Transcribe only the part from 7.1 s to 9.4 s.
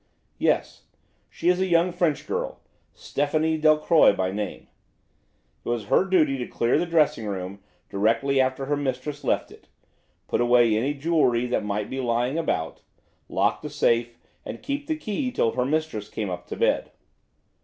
room directly after her mistress